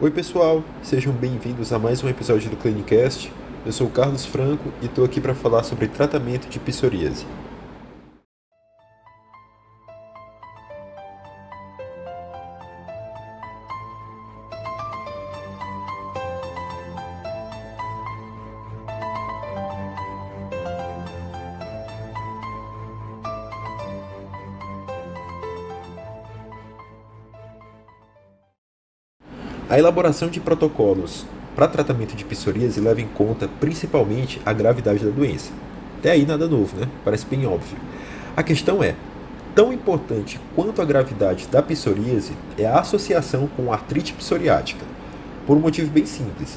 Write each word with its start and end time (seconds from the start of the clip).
Oi 0.00 0.10
pessoal, 0.10 0.64
sejam 0.82 1.12
bem-vindos 1.12 1.72
a 1.72 1.78
mais 1.78 2.02
um 2.02 2.08
episódio 2.08 2.50
do 2.50 2.56
Clinicast. 2.56 3.32
Eu 3.64 3.70
sou 3.70 3.86
o 3.86 3.90
Carlos 3.90 4.26
Franco 4.26 4.72
e 4.82 4.86
estou 4.86 5.04
aqui 5.04 5.20
para 5.20 5.36
falar 5.36 5.62
sobre 5.62 5.86
tratamento 5.86 6.48
de 6.48 6.58
psoríase. 6.58 7.24
A 29.74 29.78
elaboração 29.80 30.28
de 30.28 30.38
protocolos 30.38 31.26
para 31.56 31.66
tratamento 31.66 32.14
de 32.14 32.24
psoríase 32.24 32.78
leva 32.80 33.00
em 33.00 33.08
conta 33.08 33.50
principalmente 33.58 34.40
a 34.46 34.52
gravidade 34.52 35.04
da 35.04 35.10
doença. 35.10 35.50
Até 35.98 36.12
aí 36.12 36.24
nada 36.24 36.46
novo, 36.46 36.76
né? 36.76 36.88
Parece 37.04 37.26
bem 37.26 37.44
óbvio. 37.44 37.76
A 38.36 38.42
questão 38.44 38.84
é, 38.84 38.94
tão 39.52 39.72
importante 39.72 40.38
quanto 40.54 40.80
a 40.80 40.84
gravidade 40.84 41.48
da 41.48 41.60
psoríase 41.60 42.34
é 42.56 42.64
a 42.64 42.78
associação 42.78 43.48
com 43.56 43.72
artrite 43.72 44.12
psoriática, 44.12 44.84
por 45.44 45.56
um 45.56 45.60
motivo 45.60 45.90
bem 45.90 46.06
simples. 46.06 46.56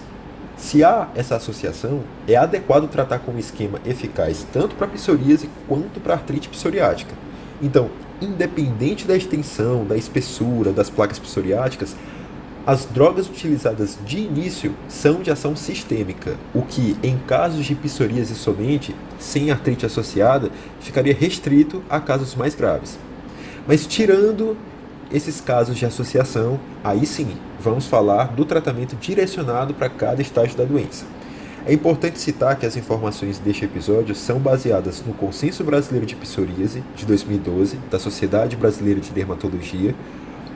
Se 0.56 0.84
há 0.84 1.08
essa 1.16 1.38
associação, 1.38 2.02
é 2.28 2.36
adequado 2.36 2.88
tratar 2.88 3.18
com 3.18 3.32
um 3.32 3.40
esquema 3.40 3.80
eficaz 3.84 4.46
tanto 4.54 4.76
para 4.76 4.86
psoríase 4.90 5.50
quanto 5.68 6.00
para 6.00 6.14
artrite 6.14 6.50
psoriática. 6.50 7.16
Então, 7.64 7.90
independente 8.22 9.08
da 9.08 9.18
extensão, 9.18 9.86
da 9.86 9.98
espessura 9.98 10.72
das 10.72 10.92
placas 10.92 11.18
psoriáticas, 11.18 11.96
as 12.68 12.84
drogas 12.84 13.30
utilizadas 13.30 13.98
de 14.06 14.18
início 14.18 14.76
são 14.90 15.22
de 15.22 15.32
ação 15.32 15.56
sistêmica, 15.56 16.36
o 16.54 16.62
que, 16.64 16.98
em 17.02 17.18
casos 17.18 17.66
de 17.66 17.74
psoríase 17.74 18.36
somente, 18.36 18.94
sem 19.18 19.50
artrite 19.50 19.86
associada, 19.86 20.52
ficaria 20.82 21.16
restrito 21.16 21.82
a 21.90 21.98
casos 22.02 22.36
mais 22.36 22.56
graves. 22.56 23.00
Mas 23.66 23.88
tirando 23.88 24.58
esses 25.10 25.40
casos 25.40 25.78
de 25.78 25.86
associação, 25.86 26.60
aí 26.84 27.06
sim, 27.06 27.38
vamos 27.58 27.88
falar 27.88 28.36
do 28.36 28.44
tratamento 28.44 28.98
direcionado 28.98 29.74
para 29.74 29.88
cada 29.88 30.22
estágio 30.22 30.58
da 30.58 30.66
doença. 30.66 31.06
É 31.66 31.72
importante 31.72 32.20
citar 32.20 32.58
que 32.58 32.66
as 32.66 32.76
informações 32.76 33.40
deste 33.40 33.64
episódio 33.64 34.14
são 34.14 34.40
baseadas 34.40 35.02
no 35.08 35.14
Consenso 35.14 35.64
Brasileiro 35.64 36.06
de 36.06 36.18
Psoríase 36.18 36.84
de 36.98 37.06
2012 37.06 37.78
da 37.90 37.98
Sociedade 37.98 38.58
Brasileira 38.58 39.00
de 39.00 39.12
Dermatologia, 39.12 39.96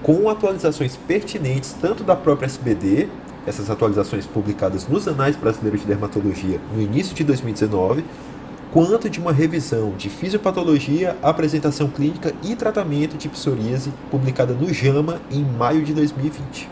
com 0.03 0.29
atualizações 0.29 0.95
pertinentes 0.95 1.75
tanto 1.79 2.03
da 2.03 2.15
própria 2.15 2.47
SBD, 2.47 3.07
essas 3.45 3.69
atualizações 3.69 4.25
publicadas 4.25 4.87
nos 4.87 5.07
Anais 5.07 5.35
Brasileiros 5.35 5.81
de 5.81 5.87
Dermatologia 5.87 6.59
no 6.73 6.81
início 6.81 7.13
de 7.15 7.23
2019, 7.23 8.03
quanto 8.71 9.09
de 9.09 9.19
uma 9.19 9.33
revisão 9.33 9.91
de 9.97 10.09
fisiopatologia, 10.09 11.17
apresentação 11.21 11.89
clínica 11.89 12.33
e 12.43 12.55
tratamento 12.55 13.17
de 13.17 13.27
psoríase 13.29 13.91
publicada 14.09 14.53
no 14.53 14.73
JAMA 14.73 15.21
em 15.29 15.43
maio 15.43 15.83
de 15.83 15.93
2020. 15.93 16.69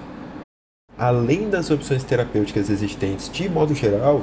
Além 0.98 1.50
das 1.50 1.70
opções 1.70 2.04
terapêuticas 2.04 2.70
existentes 2.70 3.30
de 3.30 3.48
modo 3.50 3.74
geral, 3.74 4.22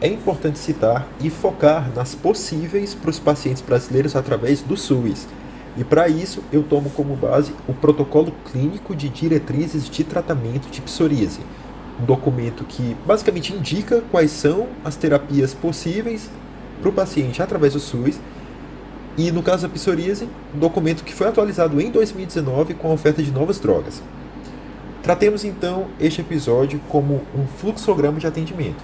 é 0.00 0.08
importante 0.08 0.58
citar 0.58 1.06
e 1.20 1.28
focar 1.28 1.90
nas 1.94 2.14
possíveis 2.14 2.94
para 2.94 3.10
os 3.10 3.18
pacientes 3.18 3.62
brasileiros 3.62 4.14
através 4.14 4.62
do 4.62 4.76
SUS, 4.76 5.26
e 5.78 5.84
para 5.84 6.08
isso, 6.08 6.42
eu 6.52 6.64
tomo 6.64 6.90
como 6.90 7.14
base 7.14 7.54
o 7.68 7.72
Protocolo 7.72 8.32
Clínico 8.50 8.96
de 8.96 9.08
Diretrizes 9.08 9.88
de 9.88 10.02
Tratamento 10.02 10.68
de 10.68 10.80
Psoríase, 10.80 11.38
um 12.02 12.04
documento 12.04 12.64
que 12.64 12.96
basicamente 13.06 13.52
indica 13.52 14.02
quais 14.10 14.32
são 14.32 14.66
as 14.84 14.96
terapias 14.96 15.54
possíveis 15.54 16.28
para 16.80 16.88
o 16.88 16.92
paciente 16.92 17.40
através 17.40 17.74
do 17.74 17.80
SUS. 17.80 18.18
E 19.16 19.30
no 19.30 19.40
caso 19.40 19.66
da 19.66 19.72
psoríase, 19.72 20.28
um 20.52 20.58
documento 20.58 21.04
que 21.04 21.14
foi 21.14 21.28
atualizado 21.28 21.80
em 21.80 21.90
2019 21.90 22.74
com 22.74 22.90
a 22.90 22.94
oferta 22.94 23.22
de 23.22 23.30
novas 23.30 23.60
drogas. 23.60 24.02
Tratemos 25.02 25.44
então 25.44 25.86
este 26.00 26.20
episódio 26.20 26.80
como 26.88 27.22
um 27.36 27.46
fluxograma 27.46 28.18
de 28.18 28.26
atendimento. 28.26 28.82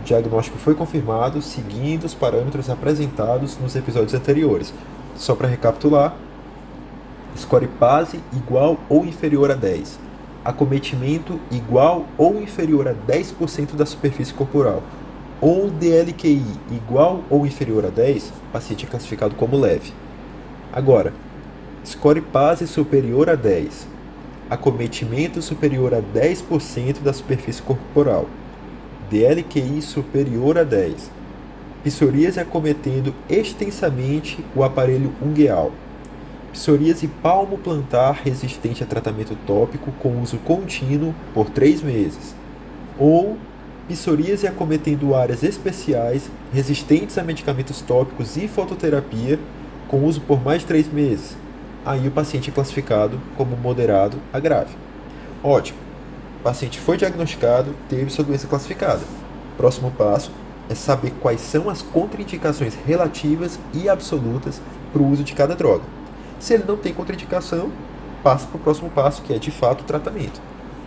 O 0.00 0.04
diagnóstico 0.04 0.58
foi 0.58 0.74
confirmado 0.74 1.40
seguindo 1.40 2.04
os 2.04 2.14
parâmetros 2.14 2.68
apresentados 2.68 3.56
nos 3.58 3.74
episódios 3.74 4.14
anteriores, 4.14 4.72
só 5.16 5.34
para 5.34 5.48
recapitular, 5.48 6.14
score 7.36 7.66
PASE 7.66 8.20
igual 8.32 8.78
ou 8.88 9.04
inferior 9.04 9.50
a 9.50 9.54
10. 9.54 9.98
Acometimento 10.44 11.40
igual 11.50 12.06
ou 12.16 12.40
inferior 12.40 12.88
a 12.88 12.94
10% 12.94 13.74
da 13.74 13.84
superfície 13.84 14.32
corporal. 14.32 14.82
Ou 15.40 15.70
DLQI 15.70 16.44
igual 16.70 17.22
ou 17.28 17.46
inferior 17.46 17.84
a 17.84 17.90
10, 17.90 18.32
paciente 18.52 18.86
é 18.86 18.88
classificado 18.88 19.34
como 19.34 19.58
leve. 19.58 19.92
Agora, 20.72 21.12
score 21.84 22.20
PASE 22.20 22.66
superior 22.66 23.28
a 23.28 23.34
10. 23.34 23.86
Acometimento 24.48 25.42
superior 25.42 25.92
a 25.92 26.00
10% 26.00 27.00
da 27.02 27.12
superfície 27.12 27.62
corporal. 27.62 28.26
DLQI 29.10 29.82
superior 29.82 30.58
a 30.58 30.64
10 30.64 31.15
psoríase 31.82 32.40
acometendo 32.40 33.14
extensamente 33.28 34.44
o 34.54 34.62
aparelho 34.62 35.12
ungueal, 35.22 35.72
psoríase 36.52 37.06
palmo-plantar 37.06 38.20
resistente 38.24 38.82
a 38.82 38.86
tratamento 38.86 39.36
tópico 39.46 39.92
com 40.00 40.20
uso 40.20 40.38
contínuo 40.38 41.14
por 41.34 41.50
três 41.50 41.82
meses, 41.82 42.34
ou 42.98 43.36
psoríase 43.88 44.46
acometendo 44.46 45.14
áreas 45.14 45.42
especiais 45.42 46.30
resistentes 46.52 47.18
a 47.18 47.22
medicamentos 47.22 47.80
tópicos 47.82 48.36
e 48.36 48.48
fototerapia 48.48 49.38
com 49.86 50.04
uso 50.04 50.20
por 50.22 50.42
mais 50.42 50.62
de 50.62 50.66
três 50.66 50.92
meses. 50.92 51.36
Aí 51.84 52.08
o 52.08 52.10
paciente 52.10 52.50
é 52.50 52.52
classificado 52.52 53.20
como 53.36 53.56
moderado 53.56 54.16
a 54.32 54.40
grave. 54.40 54.74
Ótimo. 55.42 55.78
O 56.40 56.42
paciente 56.42 56.80
foi 56.80 56.96
diagnosticado, 56.96 57.74
teve 57.88 58.10
sua 58.10 58.24
doença 58.24 58.48
classificada. 58.48 59.02
Próximo 59.56 59.92
passo, 59.92 60.32
é 60.68 60.74
saber 60.74 61.12
quais 61.20 61.40
são 61.40 61.70
as 61.70 61.82
contraindicações 61.82 62.74
relativas 62.86 63.58
e 63.72 63.88
absolutas 63.88 64.60
para 64.92 65.02
o 65.02 65.10
uso 65.10 65.22
de 65.22 65.34
cada 65.34 65.54
droga. 65.54 65.84
Se 66.38 66.54
ele 66.54 66.64
não 66.66 66.76
tem 66.76 66.92
contraindicação, 66.92 67.70
passa 68.22 68.46
para 68.46 68.56
o 68.56 68.60
próximo 68.60 68.90
passo, 68.90 69.22
que 69.22 69.32
é 69.32 69.38
de 69.38 69.50
fato 69.50 69.82
o 69.82 69.84
tratamento. 69.84 70.40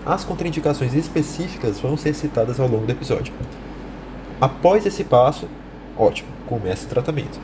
As 0.06 0.24
contraindicações 0.24 0.94
específicas 0.94 1.80
vão 1.80 1.98
ser 1.98 2.14
citadas 2.14 2.60
ao 2.60 2.68
longo 2.68 2.86
do 2.86 2.92
episódio. 2.92 3.34
Após 4.40 4.86
esse 4.86 5.04
passo, 5.04 5.48
ótimo, 5.98 6.30
começa 6.46 6.86
o 6.86 6.90
tratamento. 6.90 7.40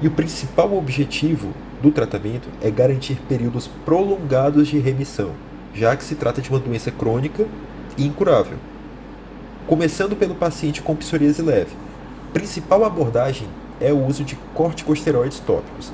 E 0.00 0.06
o 0.06 0.10
principal 0.10 0.76
objetivo 0.76 1.52
do 1.82 1.90
tratamento 1.90 2.48
é 2.60 2.70
garantir 2.70 3.18
períodos 3.28 3.68
prolongados 3.84 4.68
de 4.68 4.78
remissão, 4.78 5.32
já 5.74 5.96
que 5.96 6.04
se 6.04 6.14
trata 6.14 6.42
de 6.42 6.50
uma 6.50 6.58
doença 6.58 6.90
crônica 6.90 7.46
e 7.96 8.06
incurável 8.06 8.58
começando 9.66 10.14
pelo 10.14 10.34
paciente 10.34 10.80
com 10.80 10.94
psoríase 10.94 11.42
leve. 11.42 11.72
Principal 12.32 12.84
abordagem 12.84 13.48
é 13.80 13.92
o 13.92 14.06
uso 14.06 14.22
de 14.22 14.36
corticosteroides 14.54 15.40
tópicos. 15.40 15.92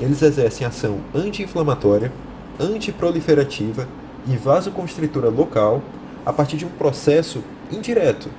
Eles 0.00 0.22
exercem 0.22 0.66
ação 0.66 1.00
anti-inflamatória, 1.12 2.12
antiproliferativa 2.60 3.88
e 4.26 4.36
vasoconstritora 4.36 5.28
local 5.28 5.82
a 6.24 6.32
partir 6.32 6.56
de 6.56 6.64
um 6.64 6.68
processo 6.68 7.42
indireto, 7.72 8.30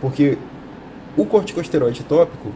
porque 0.00 0.36
o 1.16 1.24
corticosteroide 1.24 2.02
tópico 2.02 2.50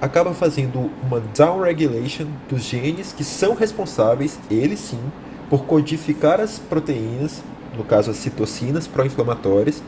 acaba 0.00 0.34
fazendo 0.34 0.90
uma 1.02 1.20
downregulation 1.36 2.26
dos 2.48 2.62
genes 2.62 3.12
que 3.12 3.22
são 3.22 3.54
responsáveis, 3.54 4.38
eles 4.50 4.80
sim, 4.80 5.00
por 5.48 5.64
codificar 5.64 6.40
as 6.40 6.58
proteínas, 6.58 7.42
no 7.76 7.84
caso 7.84 8.10
as 8.10 8.16
citocinas 8.16 8.88
pró-inflamatórias, 8.88 9.82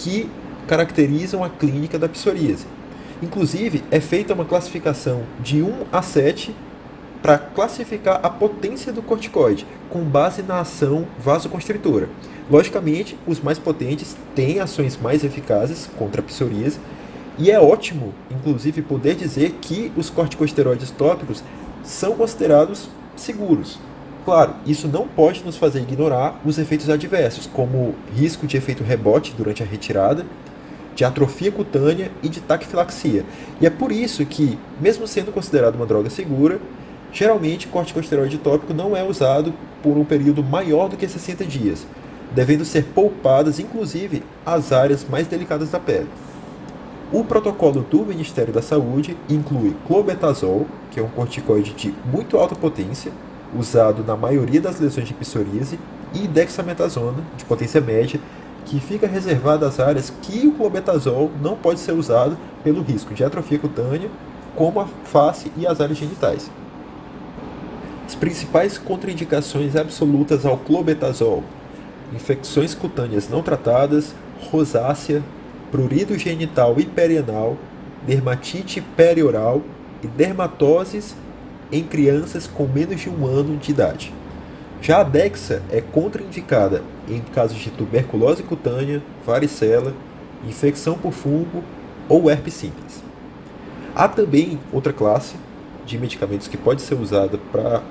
que 0.00 0.30
caracterizam 0.66 1.44
a 1.44 1.50
clínica 1.50 1.98
da 1.98 2.08
psoríase. 2.08 2.66
Inclusive, 3.22 3.84
é 3.90 4.00
feita 4.00 4.32
uma 4.32 4.46
classificação 4.46 5.24
de 5.40 5.62
1 5.62 5.84
a 5.92 6.00
7 6.00 6.54
para 7.22 7.36
classificar 7.36 8.18
a 8.22 8.30
potência 8.30 8.92
do 8.92 9.02
corticoide, 9.02 9.66
com 9.90 10.00
base 10.00 10.42
na 10.42 10.60
ação 10.60 11.06
vasoconstritora. 11.18 12.08
Logicamente, 12.50 13.16
os 13.26 13.40
mais 13.40 13.58
potentes 13.58 14.16
têm 14.34 14.58
ações 14.58 14.96
mais 14.96 15.22
eficazes 15.22 15.88
contra 15.98 16.22
a 16.22 16.24
psoríase, 16.24 16.78
e 17.38 17.50
é 17.50 17.60
ótimo, 17.60 18.14
inclusive, 18.30 18.80
poder 18.80 19.14
dizer 19.16 19.58
que 19.60 19.92
os 19.96 20.08
corticosteroides 20.08 20.90
tópicos 20.90 21.44
são 21.84 22.16
considerados 22.16 22.88
seguros. 23.14 23.78
Claro, 24.24 24.54
isso 24.66 24.86
não 24.86 25.08
pode 25.08 25.42
nos 25.44 25.56
fazer 25.56 25.80
ignorar 25.80 26.38
os 26.44 26.58
efeitos 26.58 26.90
adversos, 26.90 27.46
como 27.46 27.94
risco 28.14 28.46
de 28.46 28.56
efeito 28.56 28.84
rebote 28.84 29.34
durante 29.36 29.62
a 29.62 29.66
retirada, 29.66 30.26
de 30.94 31.04
atrofia 31.04 31.50
cutânea 31.50 32.10
e 32.22 32.28
de 32.28 32.40
taquifilaxia. 32.40 33.24
E 33.60 33.66
é 33.66 33.70
por 33.70 33.90
isso 33.90 34.24
que, 34.26 34.58
mesmo 34.80 35.06
sendo 35.06 35.32
considerado 35.32 35.76
uma 35.76 35.86
droga 35.86 36.10
segura, 36.10 36.60
geralmente 37.12 37.66
corticosteroide 37.66 38.38
tópico 38.38 38.74
não 38.74 38.94
é 38.96 39.02
usado 39.02 39.54
por 39.82 39.96
um 39.96 40.04
período 40.04 40.44
maior 40.44 40.88
do 40.88 40.96
que 40.96 41.08
60 41.08 41.44
dias. 41.44 41.86
devendo 42.32 42.64
ser 42.64 42.84
poupadas 42.84 43.58
inclusive 43.58 44.22
as 44.46 44.72
áreas 44.72 45.04
mais 45.08 45.26
delicadas 45.26 45.70
da 45.70 45.80
pele. 45.80 46.08
O 47.12 47.24
protocolo 47.24 47.84
do 47.90 48.06
Ministério 48.06 48.52
da 48.52 48.62
Saúde 48.62 49.16
inclui 49.28 49.74
clobetazol, 49.86 50.66
que 50.92 51.00
é 51.00 51.02
um 51.02 51.08
corticoide 51.08 51.72
de 51.72 51.92
muito 52.04 52.36
alta 52.36 52.54
potência, 52.54 53.10
usado 53.56 54.04
na 54.04 54.16
maioria 54.16 54.60
das 54.60 54.78
lesões 54.78 55.08
de 55.08 55.14
psoríase, 55.14 55.78
e 56.14 56.26
dexametasona, 56.26 57.22
de 57.36 57.44
potência 57.44 57.80
média, 57.80 58.20
que 58.66 58.80
fica 58.80 59.06
reservada 59.06 59.66
às 59.66 59.80
áreas 59.80 60.12
que 60.22 60.46
o 60.46 60.52
clobetazol 60.52 61.30
não 61.42 61.56
pode 61.56 61.80
ser 61.80 61.92
usado 61.92 62.36
pelo 62.62 62.82
risco 62.82 63.14
de 63.14 63.24
atrofia 63.24 63.58
cutânea, 63.58 64.10
como 64.54 64.80
a 64.80 64.86
face 65.04 65.50
e 65.56 65.66
as 65.66 65.80
áreas 65.80 65.98
genitais. 65.98 66.50
As 68.06 68.14
principais 68.14 68.76
contraindicações 68.76 69.76
absolutas 69.76 70.44
ao 70.44 70.58
clobetazol: 70.58 71.44
infecções 72.12 72.74
cutâneas 72.74 73.28
não 73.28 73.42
tratadas, 73.42 74.14
rosácea, 74.50 75.22
prurido 75.70 76.18
genital 76.18 76.74
e 76.78 76.84
perianal, 76.84 77.56
dermatite 78.06 78.80
perioral 78.80 79.62
e 80.02 80.06
dermatoses 80.08 81.14
em 81.72 81.84
crianças 81.84 82.46
com 82.46 82.66
menos 82.66 83.00
de 83.00 83.08
um 83.08 83.26
ano 83.26 83.56
de 83.56 83.70
idade. 83.70 84.12
Já 84.82 85.00
a 85.00 85.02
Dexa 85.02 85.62
é 85.70 85.80
contraindicada 85.80 86.82
em 87.08 87.20
casos 87.20 87.58
de 87.58 87.70
tuberculose 87.70 88.42
cutânea, 88.42 89.02
varicela, 89.26 89.94
infecção 90.48 90.96
por 90.96 91.12
fungo 91.12 91.62
ou 92.08 92.30
herpes 92.30 92.54
simples. 92.54 93.02
Há 93.94 94.08
também 94.08 94.58
outra 94.72 94.92
classe 94.92 95.36
de 95.84 95.98
medicamentos 95.98 96.48
que 96.48 96.56
pode 96.56 96.80
ser 96.80 96.94
usada 96.94 97.38
para 97.52 97.82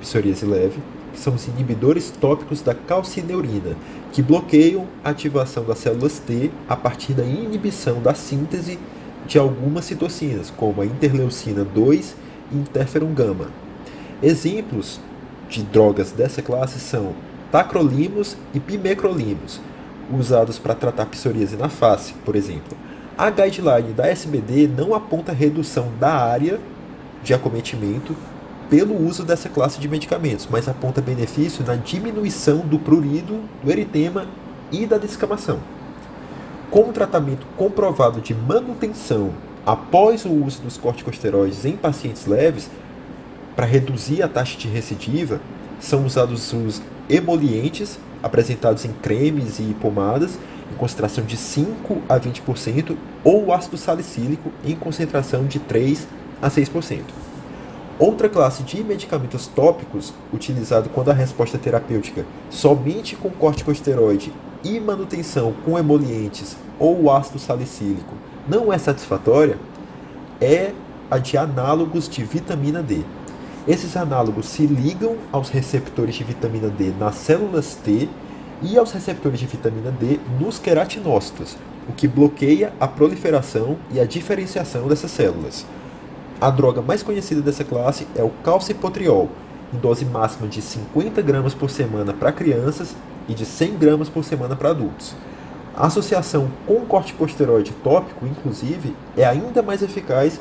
psoríase 0.00 0.46
leve, 0.46 0.78
que 1.12 1.18
são 1.18 1.34
os 1.34 1.48
inibidores 1.48 2.10
tópicos 2.10 2.60
da 2.60 2.74
calcineurina, 2.74 3.74
que 4.12 4.22
bloqueiam 4.22 4.86
a 5.02 5.10
ativação 5.10 5.64
das 5.64 5.78
células 5.78 6.18
T 6.18 6.50
a 6.68 6.76
partir 6.76 7.14
da 7.14 7.24
inibição 7.24 8.00
da 8.00 8.14
síntese 8.14 8.78
de 9.26 9.38
algumas 9.38 9.86
citocinas, 9.86 10.52
como 10.56 10.82
a 10.82 10.86
interleucina 10.86 11.64
2 11.64 12.14
interferon 12.52 13.12
gama. 13.12 13.48
Exemplos 14.22 15.00
de 15.48 15.62
drogas 15.62 16.12
dessa 16.12 16.42
classe 16.42 16.80
são 16.80 17.14
tacrolimus 17.52 18.36
e 18.52 18.60
pimecrolimus, 18.60 19.60
usados 20.10 20.58
para 20.58 20.74
tratar 20.74 21.06
psoríase 21.06 21.56
na 21.56 21.68
face, 21.68 22.14
por 22.24 22.34
exemplo. 22.36 22.76
A 23.16 23.30
guideline 23.30 23.92
da 23.92 24.06
SBD 24.06 24.68
não 24.68 24.94
aponta 24.94 25.32
redução 25.32 25.90
da 25.98 26.12
área 26.12 26.60
de 27.22 27.32
acometimento 27.32 28.14
pelo 28.68 28.96
uso 29.06 29.24
dessa 29.24 29.48
classe 29.48 29.80
de 29.80 29.88
medicamentos, 29.88 30.48
mas 30.50 30.68
aponta 30.68 31.00
benefício 31.00 31.64
na 31.64 31.76
diminuição 31.76 32.58
do 32.58 32.78
prurido, 32.78 33.40
do 33.62 33.70
eritema 33.70 34.26
e 34.72 34.86
da 34.86 34.98
descamação. 34.98 35.60
Com 36.70 36.80
um 36.80 36.92
tratamento 36.92 37.46
comprovado 37.56 38.20
de 38.20 38.34
manutenção 38.34 39.32
após 39.66 40.24
o 40.24 40.30
uso 40.30 40.62
dos 40.62 40.76
corticosteroides 40.76 41.64
em 41.64 41.76
pacientes 41.76 42.24
leves, 42.26 42.70
para 43.56 43.66
reduzir 43.66 44.22
a 44.22 44.28
taxa 44.28 44.56
de 44.56 44.68
recidiva, 44.68 45.40
são 45.80 46.06
usados 46.06 46.52
os 46.52 46.80
emolientes, 47.10 47.98
apresentados 48.22 48.84
em 48.84 48.92
cremes 48.92 49.58
e 49.58 49.74
pomadas, 49.80 50.38
em 50.72 50.76
concentração 50.76 51.24
de 51.24 51.36
5 51.36 52.02
a 52.08 52.18
20%, 52.18 52.96
ou 53.24 53.46
o 53.46 53.52
ácido 53.52 53.76
salicílico, 53.76 54.52
em 54.64 54.76
concentração 54.76 55.44
de 55.46 55.58
3 55.58 56.06
a 56.40 56.48
6%. 56.48 57.00
Outra 57.98 58.28
classe 58.28 58.62
de 58.62 58.84
medicamentos 58.84 59.46
tópicos, 59.46 60.12
utilizado 60.32 60.90
quando 60.90 61.10
a 61.10 61.14
resposta 61.14 61.56
terapêutica 61.56 62.26
somente 62.50 63.16
com 63.16 63.30
corticosteroide 63.30 64.32
e 64.62 64.78
manutenção 64.78 65.54
com 65.64 65.78
emolientes 65.78 66.56
ou 66.78 67.10
ácido 67.10 67.38
salicílico 67.38 68.14
não 68.48 68.72
é 68.72 68.78
satisfatória, 68.78 69.58
é 70.40 70.72
a 71.10 71.18
de 71.18 71.36
análogos 71.36 72.08
de 72.08 72.24
vitamina 72.24 72.82
D. 72.82 73.02
Esses 73.66 73.96
análogos 73.96 74.46
se 74.46 74.66
ligam 74.66 75.16
aos 75.32 75.48
receptores 75.48 76.14
de 76.14 76.24
vitamina 76.24 76.68
D 76.68 76.92
nas 76.98 77.16
células 77.16 77.74
T 77.74 78.08
e 78.62 78.78
aos 78.78 78.92
receptores 78.92 79.40
de 79.40 79.46
vitamina 79.46 79.90
D 79.90 80.20
nos 80.40 80.58
queratinócitos, 80.58 81.56
o 81.88 81.92
que 81.92 82.06
bloqueia 82.06 82.72
a 82.78 82.86
proliferação 82.86 83.76
e 83.92 83.98
a 83.98 84.04
diferenciação 84.04 84.86
dessas 84.88 85.10
células. 85.10 85.66
A 86.40 86.50
droga 86.50 86.82
mais 86.82 87.02
conhecida 87.02 87.40
dessa 87.40 87.64
classe 87.64 88.06
é 88.14 88.22
o 88.22 88.30
calcipotriol, 88.44 89.28
em 89.72 89.78
dose 89.78 90.04
máxima 90.04 90.46
de 90.46 90.62
50 90.62 91.20
gramas 91.22 91.54
por 91.54 91.70
semana 91.70 92.12
para 92.12 92.32
crianças 92.32 92.94
e 93.28 93.34
de 93.34 93.44
100 93.44 93.78
gramas 93.78 94.08
por 94.08 94.24
semana 94.24 94.54
para 94.54 94.70
adultos. 94.70 95.14
A 95.76 95.88
associação 95.88 96.48
com 96.66 96.86
corticosteroide 96.86 97.72
tópico, 97.84 98.26
inclusive, 98.26 98.96
é 99.14 99.26
ainda 99.26 99.62
mais 99.62 99.82
eficaz 99.82 100.40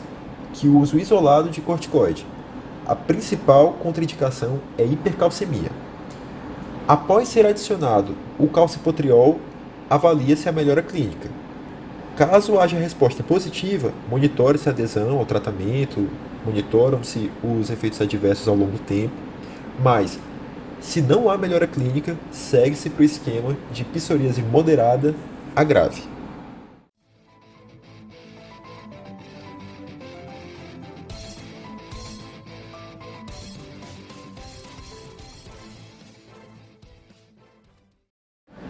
que 0.53 0.69
o 0.69 0.79
uso 0.79 0.97
isolado 0.97 1.49
de 1.49 1.59
corticoide. 1.59 2.25
A 2.87 2.95
principal 2.95 3.73
contraindicação 3.73 4.61
é 4.77 4.85
hipercalcemia. 4.85 5.69
Após 6.87 7.27
ser 7.27 7.45
adicionado 7.45 8.15
o 8.39 8.47
calcipotriol, 8.47 9.39
avalia-se 9.89 10.47
a 10.47 10.53
melhora 10.53 10.81
clínica. 10.81 11.29
Caso 12.15 12.57
haja 12.57 12.77
resposta 12.77 13.21
positiva, 13.21 13.91
monitore-se 14.09 14.69
a 14.69 14.71
adesão 14.71 15.17
ao 15.17 15.25
tratamento, 15.25 16.07
monitoram-se 16.45 17.29
os 17.43 17.69
efeitos 17.69 17.99
adversos 17.99 18.47
ao 18.47 18.55
longo 18.55 18.71
do 18.71 18.79
tempo, 18.79 19.13
mas 19.83 20.17
se 20.85 21.01
não 21.01 21.29
há 21.29 21.37
melhora 21.37 21.65
clínica, 21.65 22.15
segue-se 22.31 22.91
para 22.91 23.01
o 23.01 23.05
esquema 23.05 23.57
de 23.71 23.83
psoríase 23.83 24.41
moderada 24.43 25.15
a 25.55 25.63
grave. 25.63 26.03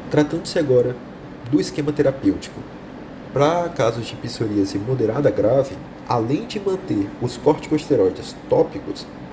Tratando-se 0.10 0.58
agora 0.58 0.96
do 1.52 1.60
esquema 1.60 1.92
terapêutico, 1.92 2.62
para 3.34 3.68
casos 3.68 4.06
de 4.08 4.16
psoríase 4.16 4.80
moderada 4.80 5.30
grave, 5.30 5.76
além 6.08 6.48
de 6.48 6.62
manter 6.62 7.10
os 7.22 7.36
corticosteroides 7.36 8.34
tópicos, 8.50 9.06
a 9.22 9.25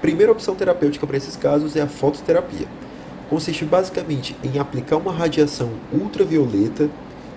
primeira 0.00 0.32
opção 0.32 0.54
terapêutica 0.54 1.06
para 1.06 1.16
esses 1.16 1.36
casos 1.36 1.76
é 1.76 1.80
a 1.80 1.86
fototerapia. 1.86 2.66
Consiste 3.28 3.64
basicamente 3.64 4.36
em 4.42 4.58
aplicar 4.58 4.96
uma 4.96 5.12
radiação 5.12 5.70
ultravioleta 5.92 6.88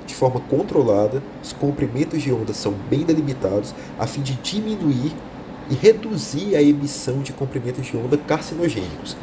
de 0.09 0.15
forma 0.15 0.39
controlada, 0.39 1.21
os 1.41 1.53
comprimentos 1.53 2.21
de 2.21 2.33
onda 2.33 2.51
são 2.51 2.73
bem 2.89 3.03
delimitados, 3.03 3.75
a 3.97 4.07
fim 4.07 4.21
de 4.21 4.33
diminuir 4.33 5.13
e 5.69 5.75
reduzir 5.75 6.55
a 6.55 6.63
emissão 6.63 7.21
de 7.21 7.31
comprimentos 7.31 7.85
de 7.85 7.95
onda 7.95 8.17
carcinogênicos. 8.17 9.15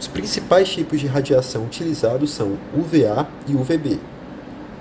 Os 0.00 0.08
principais 0.08 0.70
tipos 0.70 0.98
de 0.98 1.06
radiação 1.06 1.64
utilizados 1.64 2.30
são 2.30 2.56
UVA 2.74 3.28
e 3.46 3.54
UVB. 3.54 4.00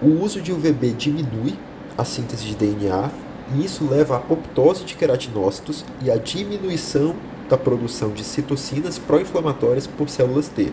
O 0.02 0.24
uso 0.24 0.42
de 0.42 0.54
UVB 0.54 0.94
diminui 0.94 1.54
a 1.98 2.06
síntese 2.06 2.46
de 2.46 2.56
DNA 2.56 3.12
e 3.54 3.66
isso 3.66 3.86
leva 3.88 4.16
à 4.16 4.18
apoptose 4.18 4.86
de 4.86 4.96
queratinócitos 4.96 5.84
e 6.02 6.10
à 6.10 6.16
diminuição 6.16 7.14
da 7.52 7.58
produção 7.58 8.12
de 8.12 8.24
citocinas 8.24 8.98
pró-inflamatórias 8.98 9.86
por 9.86 10.10
células 10.10 10.48
T. 10.48 10.72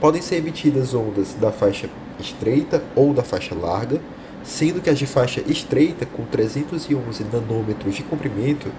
Podem 0.00 0.22
ser 0.22 0.36
emitidas 0.36 0.94
ondas 0.94 1.34
da 1.34 1.52
faixa 1.52 1.88
estreita 2.18 2.82
ou 2.96 3.12
da 3.12 3.22
faixa 3.22 3.54
larga, 3.54 4.00
sendo 4.42 4.80
que 4.80 4.88
as 4.88 4.98
de 4.98 5.06
faixa 5.06 5.42
estreita, 5.46 6.06
com 6.06 6.24
311 6.24 7.24
nanômetros 7.30 7.94
de 7.94 8.02
comprimento, 8.02 8.72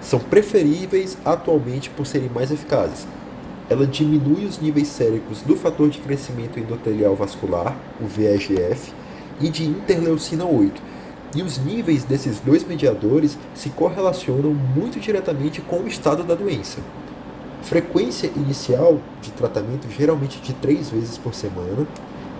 são 0.00 0.18
preferíveis 0.18 1.16
atualmente 1.24 1.88
por 1.88 2.04
serem 2.04 2.28
mais 2.28 2.50
eficazes. 2.50 3.06
Ela 3.70 3.86
diminui 3.86 4.44
os 4.44 4.58
níveis 4.58 4.88
séricos 4.88 5.42
do 5.42 5.54
fator 5.56 5.88
de 5.88 6.00
crescimento 6.00 6.58
endotelial 6.58 7.14
vascular, 7.14 7.76
o 8.00 8.06
VEGF, 8.06 8.92
e 9.40 9.48
de 9.48 9.64
interleucina 9.64 10.44
8. 10.44 10.82
E 11.36 11.42
os 11.42 11.58
níveis 11.58 12.02
desses 12.02 12.40
dois 12.40 12.66
mediadores 12.66 13.36
se 13.54 13.68
correlacionam 13.68 14.54
muito 14.54 14.98
diretamente 14.98 15.60
com 15.60 15.80
o 15.80 15.86
estado 15.86 16.24
da 16.24 16.34
doença. 16.34 16.78
Frequência 17.62 18.30
inicial 18.34 18.98
de 19.20 19.30
tratamento 19.32 19.86
geralmente 19.90 20.40
de 20.40 20.54
três 20.54 20.88
vezes 20.88 21.18
por 21.18 21.34
semana, 21.34 21.86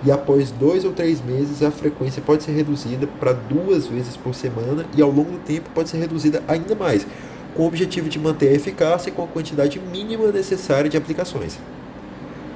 e 0.02 0.10
após 0.10 0.50
dois 0.50 0.82
ou 0.86 0.92
três 0.92 1.22
meses 1.22 1.62
a 1.62 1.70
frequência 1.70 2.22
pode 2.24 2.42
ser 2.42 2.52
reduzida 2.52 3.06
para 3.20 3.34
duas 3.34 3.86
vezes 3.86 4.16
por 4.16 4.34
semana 4.34 4.86
e 4.96 5.02
ao 5.02 5.10
longo 5.10 5.32
do 5.32 5.38
tempo 5.40 5.68
pode 5.74 5.90
ser 5.90 5.98
reduzida 5.98 6.42
ainda 6.48 6.74
mais, 6.74 7.06
com 7.54 7.64
o 7.64 7.66
objetivo 7.66 8.08
de 8.08 8.18
manter 8.18 8.48
a 8.48 8.54
eficácia 8.54 9.12
com 9.12 9.24
a 9.24 9.26
quantidade 9.26 9.78
mínima 9.78 10.32
necessária 10.32 10.88
de 10.88 10.96
aplicações. 10.96 11.58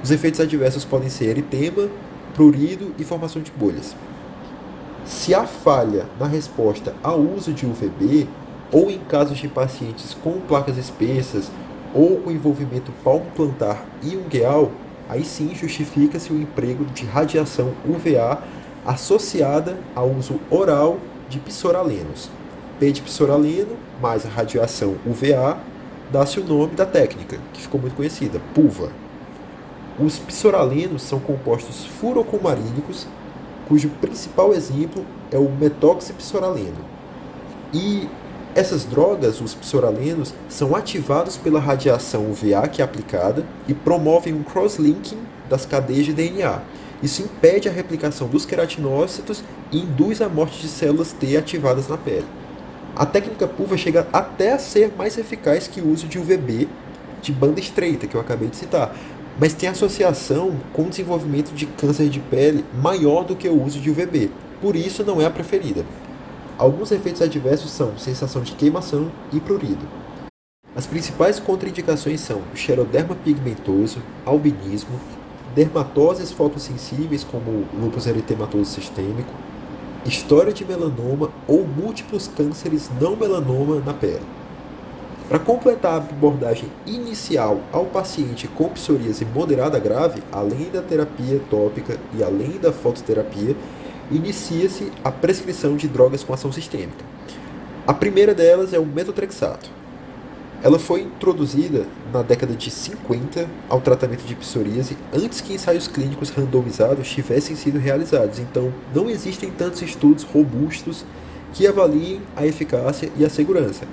Os 0.03 0.09
efeitos 0.09 0.39
adversos 0.39 0.85
podem 0.85 1.09
ser 1.09 1.25
eritema, 1.25 1.87
prurido 2.33 2.95
e 2.97 3.03
formação 3.03 3.43
de 3.43 3.51
bolhas. 3.51 3.95
Se 5.05 5.33
há 5.33 5.45
falha 5.45 6.05
na 6.19 6.27
resposta 6.27 6.95
ao 7.03 7.19
uso 7.19 7.51
de 7.53 7.65
UVB, 7.65 8.27
ou 8.71 8.89
em 8.89 8.99
casos 8.99 9.37
de 9.37 9.47
pacientes 9.47 10.13
com 10.13 10.39
placas 10.39 10.77
espessas 10.77 11.51
ou 11.93 12.17
com 12.17 12.31
envolvimento 12.31 12.91
palmo-plantar 13.03 13.83
e 14.01 14.15
ungueal, 14.15 14.71
aí 15.09 15.25
sim 15.25 15.53
justifica-se 15.53 16.31
o 16.31 16.41
emprego 16.41 16.85
de 16.85 17.05
radiação 17.05 17.73
UVA 17.85 18.41
associada 18.85 19.77
ao 19.93 20.09
uso 20.09 20.39
oral 20.49 20.99
de 21.29 21.39
psoralenos. 21.39 22.29
P 22.79 22.91
de 22.91 23.01
psoraleno 23.01 23.75
mais 24.01 24.25
a 24.25 24.29
radiação 24.29 24.95
UVA 25.05 25.57
dá-se 26.11 26.39
o 26.39 26.45
nome 26.45 26.75
da 26.75 26.85
técnica, 26.85 27.37
que 27.53 27.61
ficou 27.61 27.79
muito 27.79 27.95
conhecida, 27.95 28.41
PUVA. 28.53 28.89
Os 29.99 30.17
psoralenos 30.17 31.03
são 31.03 31.19
compostos 31.19 31.85
furocomarínicos, 31.85 33.07
cujo 33.71 33.87
principal 34.01 34.53
exemplo 34.53 35.05
é 35.31 35.37
o 35.37 35.49
metoxipsoraleno. 35.49 36.83
E 37.73 38.09
essas 38.53 38.83
drogas, 38.83 39.39
os 39.39 39.55
psoralenos, 39.55 40.33
são 40.49 40.75
ativados 40.75 41.37
pela 41.37 41.57
radiação 41.57 42.29
UVA 42.29 42.67
que 42.67 42.81
é 42.81 42.83
aplicada 42.85 43.45
e 43.69 43.73
promovem 43.73 44.33
um 44.33 44.43
cross-linking 44.43 45.19
das 45.49 45.65
cadeias 45.65 46.05
de 46.05 46.11
DNA. 46.11 46.59
Isso 47.01 47.21
impede 47.21 47.69
a 47.69 47.71
replicação 47.71 48.27
dos 48.27 48.45
queratinócitos 48.45 49.41
e 49.71 49.79
induz 49.79 50.21
a 50.21 50.27
morte 50.27 50.59
de 50.59 50.67
células 50.67 51.13
T 51.13 51.37
ativadas 51.37 51.87
na 51.87 51.95
pele. 51.95 52.25
A 52.93 53.05
técnica 53.05 53.47
PUVA 53.47 53.77
chega 53.77 54.05
até 54.11 54.51
a 54.51 54.59
ser 54.59 54.91
mais 54.97 55.17
eficaz 55.17 55.65
que 55.65 55.79
o 55.79 55.89
uso 55.89 56.07
de 56.07 56.19
UVB 56.19 56.67
de 57.21 57.31
banda 57.31 57.59
estreita, 57.59 58.07
que 58.07 58.15
eu 58.15 58.21
acabei 58.21 58.49
de 58.49 58.57
citar, 58.57 58.93
mas 59.41 59.55
tem 59.55 59.67
associação 59.67 60.55
com 60.71 60.87
desenvolvimento 60.87 61.51
de 61.51 61.65
câncer 61.65 62.09
de 62.09 62.19
pele 62.19 62.63
maior 62.79 63.23
do 63.23 63.35
que 63.35 63.49
o 63.49 63.63
uso 63.63 63.79
de 63.79 63.89
UVB, 63.89 64.29
por 64.61 64.75
isso 64.75 65.03
não 65.03 65.19
é 65.19 65.25
a 65.25 65.31
preferida. 65.31 65.83
Alguns 66.59 66.91
efeitos 66.91 67.23
adversos 67.23 67.71
são 67.71 67.97
sensação 67.97 68.43
de 68.43 68.51
queimação 68.51 69.11
e 69.33 69.39
prurido. 69.39 69.83
As 70.75 70.85
principais 70.85 71.39
contraindicações 71.39 72.21
são 72.21 72.43
xeroderma 72.53 73.15
pigmentoso, 73.15 73.97
albinismo, 74.27 74.99
dermatoses 75.55 76.31
fotossensíveis 76.31 77.23
como 77.23 77.65
lúpus 77.73 78.05
eritematoso 78.05 78.65
sistêmico, 78.65 79.33
história 80.05 80.53
de 80.53 80.63
melanoma 80.63 81.31
ou 81.47 81.65
múltiplos 81.65 82.27
cânceres 82.27 82.91
não 83.01 83.15
melanoma 83.15 83.79
na 83.79 83.93
pele. 83.95 84.21
Para 85.31 85.39
completar 85.39 85.93
a 85.93 85.95
abordagem 85.95 86.69
inicial 86.85 87.61
ao 87.71 87.85
paciente 87.85 88.49
com 88.49 88.67
psoríase 88.67 89.23
moderada 89.23 89.79
grave, 89.79 90.21
além 90.29 90.69
da 90.69 90.81
terapia 90.81 91.39
tópica 91.49 91.97
e 92.13 92.21
além 92.21 92.59
da 92.59 92.73
fototerapia, 92.73 93.55
inicia-se 94.11 94.91
a 95.01 95.09
prescrição 95.09 95.77
de 95.77 95.87
drogas 95.87 96.21
com 96.21 96.33
ação 96.33 96.51
sistêmica. 96.51 97.05
A 97.87 97.93
primeira 97.93 98.35
delas 98.35 98.73
é 98.73 98.79
o 98.79 98.85
metotrexato. 98.85 99.69
Ela 100.61 100.77
foi 100.77 101.03
introduzida 101.03 101.85
na 102.11 102.21
década 102.21 102.53
de 102.53 102.69
50 102.69 103.47
ao 103.69 103.79
tratamento 103.79 104.25
de 104.25 104.35
psoríase 104.35 104.97
antes 105.13 105.39
que 105.39 105.53
ensaios 105.53 105.87
clínicos 105.87 106.29
randomizados 106.29 107.09
tivessem 107.09 107.55
sido 107.55 107.79
realizados. 107.79 108.37
Então, 108.37 108.73
não 108.93 109.09
existem 109.09 109.49
tantos 109.49 109.81
estudos 109.81 110.23
robustos 110.25 111.05
que 111.53 111.65
avaliem 111.65 112.21
a 112.35 112.45
eficácia 112.45 113.09
e 113.17 113.23
a 113.23 113.29
segurança. 113.29 113.87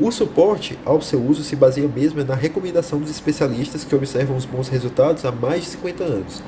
O 0.00 0.10
suporte 0.10 0.78
ao 0.86 1.02
seu 1.02 1.22
uso 1.22 1.44
se 1.44 1.54
baseia 1.54 1.86
mesmo 1.86 2.24
na 2.24 2.34
recomendação 2.34 2.98
dos 2.98 3.10
especialistas 3.10 3.84
que 3.84 3.94
observam 3.94 4.36
os 4.36 4.46
bons 4.46 4.68
resultados 4.68 5.24
há 5.24 5.30
mais 5.30 5.64
de 5.64 5.70
50 5.70 6.04
anos. 6.04 6.42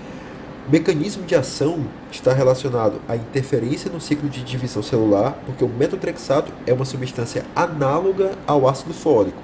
O 0.66 0.72
mecanismo 0.72 1.24
de 1.24 1.34
ação 1.34 1.84
está 2.10 2.32
relacionado 2.32 2.98
à 3.06 3.14
interferência 3.14 3.90
no 3.90 4.00
ciclo 4.00 4.30
de 4.30 4.42
divisão 4.42 4.82
celular, 4.82 5.38
porque 5.44 5.62
o 5.62 5.68
metotrexato 5.68 6.50
é 6.66 6.72
uma 6.72 6.86
substância 6.86 7.44
análoga 7.54 8.32
ao 8.46 8.66
ácido 8.66 8.94
fólico. 8.94 9.42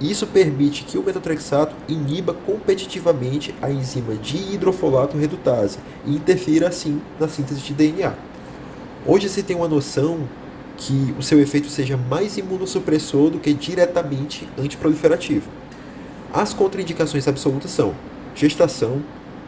Isso 0.00 0.26
permite 0.26 0.82
que 0.82 0.98
o 0.98 1.02
metotrexato 1.02 1.76
iniba 1.88 2.34
competitivamente 2.34 3.54
a 3.62 3.70
enzima 3.70 4.16
dihidrofolato 4.16 5.16
redutase 5.16 5.78
e 6.04 6.16
interfira 6.16 6.66
assim 6.66 7.00
na 7.20 7.28
síntese 7.28 7.60
de 7.60 7.72
DNA. 7.72 8.12
Hoje 9.06 9.28
se 9.28 9.44
tem 9.44 9.54
uma 9.54 9.68
noção 9.68 10.26
que 10.84 11.14
o 11.16 11.22
seu 11.22 11.40
efeito 11.40 11.68
seja 11.68 11.96
mais 11.96 12.36
imunossupressor 12.36 13.30
do 13.30 13.38
que 13.38 13.54
diretamente 13.54 14.48
antiproliferativo. 14.58 15.48
As 16.32 16.52
contraindicações 16.52 17.28
absolutas 17.28 17.70
são 17.70 17.94
gestação, 18.34 19.00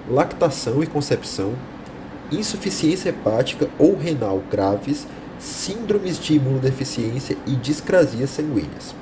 lactação 0.08 0.80
e 0.82 0.86
concepção, 0.86 1.54
insuficiência 2.30 3.08
hepática 3.08 3.68
ou 3.78 3.96
renal 3.96 4.42
graves, 4.48 5.08
síndromes 5.40 6.20
de 6.20 6.34
imunodeficiência 6.34 7.36
e 7.46 7.56
discrasias 7.56 8.30
sanguíneas. 8.30 8.94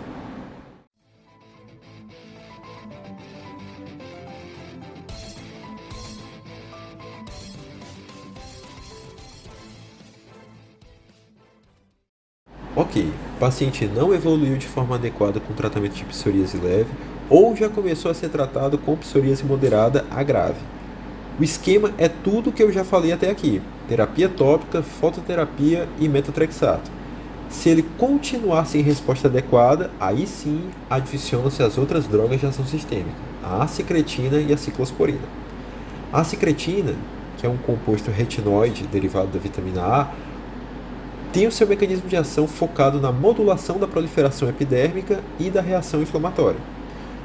Paciente 13.43 13.87
não 13.89 14.15
evoluiu 14.15 14.57
de 14.57 14.69
forma 14.69 14.95
adequada 14.95 15.41
com 15.41 15.53
tratamento 15.53 15.95
de 15.95 16.05
psoríase 16.05 16.57
leve 16.59 16.87
ou 17.29 17.57
já 17.57 17.69
começou 17.69 18.09
a 18.09 18.15
ser 18.15 18.29
tratado 18.29 18.79
com 18.79 18.97
psoríase 18.97 19.45
moderada 19.45 20.05
a 20.13 20.23
grave. 20.23 20.61
O 21.41 21.43
esquema 21.43 21.91
é 21.99 22.07
tudo 22.07 22.51
o 22.51 22.53
que 22.53 22.63
eu 22.63 22.71
já 22.71 22.85
falei 22.85 23.11
até 23.11 23.29
aqui: 23.29 23.61
terapia 23.89 24.29
tópica, 24.29 24.81
fototerapia 24.81 25.89
e 25.99 26.09
metotrexato. 26.09 26.89
Se 27.49 27.69
ele 27.69 27.85
continuar 27.99 28.65
sem 28.65 28.81
resposta 28.81 29.27
adequada, 29.27 29.91
aí 29.99 30.25
sim 30.25 30.71
adicionam-se 30.89 31.65
as 31.65 31.77
outras 31.77 32.07
drogas 32.07 32.39
de 32.39 32.47
ação 32.47 32.65
sistêmica, 32.65 33.11
a 33.43 33.65
acicretina 33.65 34.39
e 34.39 34.53
a 34.53 34.57
ciclosporina. 34.57 35.27
A 36.13 36.21
acicretina, 36.21 36.95
que 37.39 37.45
é 37.45 37.49
um 37.49 37.57
composto 37.57 38.09
retinoide 38.09 38.87
derivado 38.87 39.33
da 39.33 39.41
vitamina 39.41 39.83
A, 39.83 40.11
tem 41.33 41.47
o 41.47 41.53
seu 41.53 41.67
mecanismo 41.67 42.09
de 42.09 42.17
ação 42.17 42.47
focado 42.47 43.01
na 43.01 43.11
modulação 43.11 43.79
da 43.79 43.89
proliferação 43.89 44.49
epidérmica 44.49 45.21
e 45.39 45.51
da 45.51 45.61
reação 45.61 46.03
inflamatória 46.03 46.61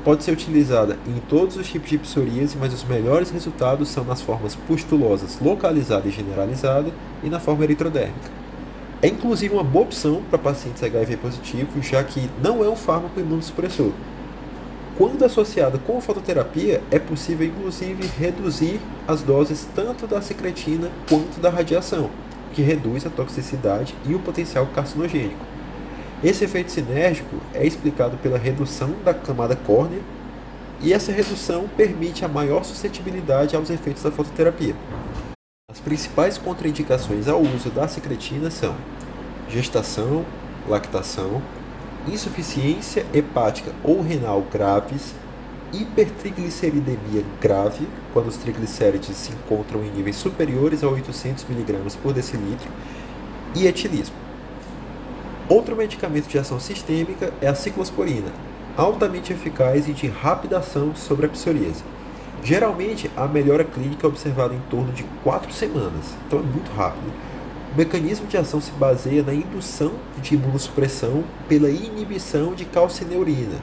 pode 0.08 0.24
ser 0.24 0.32
utilizada 0.32 0.98
em 1.06 1.20
todos 1.28 1.58
os 1.58 1.68
tipos 1.68 1.90
de 1.90 1.98
psoríase, 1.98 2.56
mas 2.58 2.74
os 2.74 2.86
melhores 2.86 3.30
resultados 3.30 3.90
são 3.90 4.06
nas 4.06 4.22
formas 4.22 4.56
pustulosas 4.56 5.38
localizada 5.42 6.08
e 6.08 6.12
generalizada 6.12 6.94
e 7.22 7.30
na 7.30 7.42
forma 7.42 7.66
eritrodérmica. 7.66 8.32
É 9.02 9.10
inclusive 9.10 9.54
uma 9.54 9.66
boa 9.66 9.84
opção 9.84 10.22
para 10.30 10.40
pacientes 10.40 10.82
HIV 10.82 11.18
positivos, 11.18 11.86
já 11.86 12.02
que 12.06 12.30
não 12.42 12.64
é 12.64 12.70
um 12.70 12.76
fármaco 12.78 13.20
imunossupressor. 13.20 13.92
Quando 14.98 15.26
associada 15.26 15.78
com 15.78 15.98
a 15.98 16.02
fototerapia, 16.02 16.82
é 16.90 16.98
possível 16.98 17.46
inclusive 17.46 18.10
reduzir 18.18 18.80
as 19.06 19.22
doses 19.22 19.68
tanto 19.76 20.08
da 20.08 20.22
secretina 20.22 20.90
quanto 21.10 21.42
da 21.42 21.50
radiação, 21.50 22.10
que 22.54 22.62
reduz 22.62 23.06
a 23.06 23.10
toxicidade 23.10 23.96
e 24.06 24.16
o 24.16 24.20
potencial 24.20 24.66
carcinogênico. 24.68 25.46
Esse 26.24 26.46
efeito 26.46 26.72
sinérgico 26.72 27.38
é 27.54 27.66
explicado 27.66 28.18
pela 28.18 28.38
redução 28.38 28.92
da 29.04 29.14
camada 29.14 29.56
córnea 29.56 30.00
e 30.82 30.94
essa 30.94 31.12
redução 31.12 31.68
permite 31.76 32.26
a 32.26 32.28
maior 32.28 32.64
suscetibilidade 32.64 33.56
aos 33.56 33.70
efeitos 33.70 34.04
da 34.04 34.12
fototerapia. 34.12 34.76
As 35.70 35.80
principais 35.80 36.38
contraindicações 36.38 37.28
ao 37.28 37.42
uso 37.42 37.70
da 37.70 37.88
secretina 37.88 38.50
são 38.50 38.76
gestação, 39.50 40.26
lactação, 40.68 41.42
insuficiência 42.08 43.06
hepática 43.14 43.72
ou 43.84 44.02
renal 44.02 44.42
graves, 44.42 45.14
hipertrigliceridemia 45.74 47.24
grave, 47.42 47.88
quando 48.14 48.28
os 48.28 48.38
triglicérides 48.38 49.16
se 49.16 49.32
encontram 49.32 49.84
em 49.84 49.92
níveis 49.92 50.16
superiores 50.16 50.84
a 50.84 50.88
800 50.88 51.46
mg 51.50 51.98
por 52.02 52.14
decilitro, 52.14 52.70
e 53.56 53.68
etilismo. 53.68 54.16
Outro 55.50 55.76
medicamento 55.76 56.28
de 56.28 56.38
ação 56.38 56.60
sistêmica 56.60 57.34
é 57.42 57.48
a 57.48 57.56
ciclosporina, 57.56 58.32
altamente 58.76 59.32
eficaz 59.34 59.88
e 59.88 59.94
de 59.94 60.08
rápida 60.08 60.60
ação 60.60 60.96
sobre 60.96 61.26
a 61.26 61.30
psoríase. 61.30 61.84
Geralmente, 62.44 63.10
a 63.16 63.28
melhora 63.28 63.64
clínica 63.64 64.06
é 64.06 64.10
observada 64.10 64.54
em 64.54 64.62
torno 64.70 64.92
de 64.92 65.04
4 65.24 65.52
semanas, 65.52 66.16
então 66.26 66.40
é 66.40 66.44
muito 66.44 66.72
rápido. 66.72 67.12
O 67.74 67.78
mecanismo 67.78 68.28
de 68.28 68.38
ação 68.38 68.62
se 68.62 68.72
baseia 68.72 69.24
na 69.24 69.34
indução 69.34 69.94
de 70.22 70.36
imunossupressão 70.36 71.24
pela 71.48 71.70
inibição 71.70 72.54
de 72.54 72.66
calcineurina, 72.66 73.58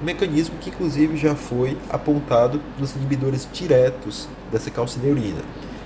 um 0.00 0.04
mecanismo 0.04 0.56
que 0.60 0.70
inclusive 0.70 1.16
já 1.16 1.34
foi 1.34 1.76
apontado 1.90 2.60
nos 2.78 2.94
inibidores 2.94 3.48
diretos 3.52 4.28
dessa 4.50 4.70
calcineurina. 4.70 5.40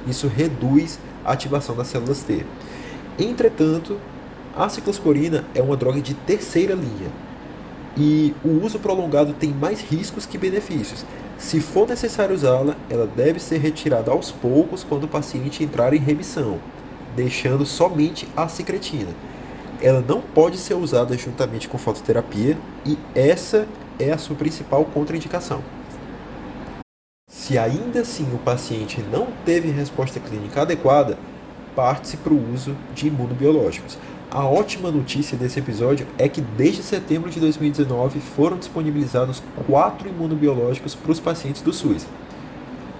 Isso 0.06 0.28
reduz 0.28 0.98
a 1.24 1.32
ativação 1.32 1.74
das 1.74 1.86
células 1.86 2.22
T. 2.22 2.44
Entretanto, 3.18 3.98
a 4.56 4.68
ciclosporina 4.68 5.44
é 5.54 5.62
uma 5.62 5.76
droga 5.76 6.00
de 6.00 6.14
terceira 6.14 6.74
linha 6.74 7.10
e 7.96 8.34
o 8.44 8.64
uso 8.64 8.78
prolongado 8.78 9.32
tem 9.32 9.50
mais 9.50 9.80
riscos 9.80 10.26
que 10.26 10.38
benefícios. 10.38 11.04
Se 11.38 11.60
for 11.60 11.88
necessário 11.88 12.34
usá-la, 12.34 12.76
ela 12.88 13.06
deve 13.06 13.40
ser 13.40 13.58
retirada 13.58 14.10
aos 14.10 14.30
poucos 14.30 14.84
quando 14.84 15.04
o 15.04 15.08
paciente 15.08 15.64
entrar 15.64 15.92
em 15.92 15.98
remissão, 15.98 16.58
deixando 17.16 17.66
somente 17.66 18.28
a 18.36 18.48
secretina. 18.48 19.10
Ela 19.80 20.04
não 20.06 20.20
pode 20.20 20.58
ser 20.58 20.74
usada 20.74 21.16
juntamente 21.18 21.68
com 21.68 21.76
fototerapia 21.76 22.56
e 22.86 22.96
essa 23.14 23.66
é 24.02 24.12
a 24.12 24.18
sua 24.18 24.36
principal 24.36 24.84
contraindicação. 24.84 25.62
Se 27.30 27.58
ainda 27.58 28.00
assim 28.00 28.26
o 28.34 28.38
paciente 28.38 29.02
não 29.10 29.28
teve 29.44 29.70
resposta 29.70 30.20
clínica 30.20 30.62
adequada, 30.62 31.18
parte-se 31.74 32.16
para 32.16 32.32
o 32.32 32.52
uso 32.52 32.76
de 32.94 33.08
imunobiológicos. 33.08 33.98
A 34.30 34.46
ótima 34.46 34.90
notícia 34.90 35.36
desse 35.36 35.58
episódio 35.58 36.06
é 36.16 36.28
que 36.28 36.40
desde 36.40 36.82
setembro 36.82 37.30
de 37.30 37.38
2019 37.40 38.20
foram 38.20 38.56
disponibilizados 38.56 39.42
quatro 39.66 40.08
imunobiológicos 40.08 40.94
para 40.94 41.12
os 41.12 41.20
pacientes 41.20 41.62
do 41.62 41.72
SUS. 41.72 42.06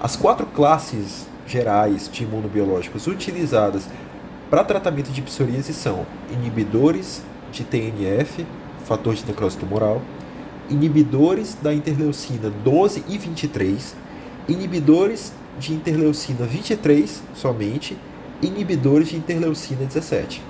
As 0.01 0.17
quatro 0.17 0.47
classes 0.47 1.27
gerais 1.47 2.11
de 2.13 2.25
imunobiológicos 2.25 3.07
utilizadas 3.07 3.89
para 4.51 4.65
tratamento 4.65 5.11
de 5.11 5.23
psoríase 5.23 5.73
são 5.73 6.07
inibidores 6.31 7.23
de 7.51 7.65
TNF, 7.65 8.45
fator 8.85 9.15
de 9.15 9.25
necrose 9.25 9.57
tumoral, 9.57 10.03
inibidores 10.73 11.57
da 11.61 11.73
interleucina 11.73 12.50
12 12.64 13.05
e 13.07 13.19
23, 13.19 13.95
inibidores 14.49 15.33
de 15.59 15.75
interleucina 15.75 16.47
23 16.47 17.23
somente, 17.35 17.97
inibidores 18.41 19.09
de 19.09 19.17
interleucina 19.17 19.85
17. 19.85 20.43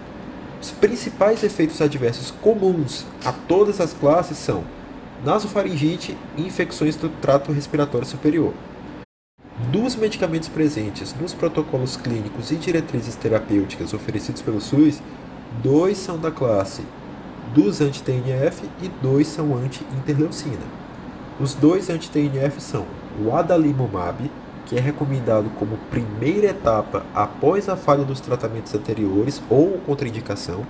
Os 0.60 0.70
principais 0.70 1.42
efeitos 1.42 1.80
adversos 1.80 2.30
comuns 2.30 3.04
a 3.24 3.32
todas 3.32 3.80
as 3.80 3.92
classes 3.92 4.38
são 4.38 4.62
nasofaringite 5.24 6.16
e 6.36 6.42
infecções 6.42 6.94
do 6.94 7.08
trato 7.08 7.50
respiratório 7.50 8.06
superior. 8.06 8.54
Dos 9.72 9.96
medicamentos 9.96 10.48
presentes 10.48 11.14
nos 11.20 11.34
protocolos 11.34 11.96
clínicos 11.96 12.50
e 12.52 12.56
diretrizes 12.56 13.16
terapêuticas 13.16 13.92
oferecidos 13.92 14.40
pelo 14.40 14.60
SUS, 14.60 15.02
dois 15.62 15.98
são 15.98 16.18
da 16.18 16.30
classe 16.30 16.82
dos 17.54 17.80
anti-TNF 17.80 18.64
e 18.82 18.88
dois 19.02 19.26
são 19.26 19.54
anti-interleucina. 19.56 20.82
Os 21.38 21.54
dois 21.54 21.90
anti-TNF 21.90 22.60
são 22.60 22.86
o 23.22 23.34
adalimumab, 23.34 24.30
que 24.64 24.76
é 24.76 24.80
recomendado 24.80 25.50
como 25.58 25.76
primeira 25.90 26.48
etapa 26.48 27.04
após 27.14 27.68
a 27.68 27.76
falha 27.76 28.04
dos 28.04 28.20
tratamentos 28.20 28.74
anteriores 28.74 29.42
ou 29.50 29.78
contraindicação, 29.84 30.64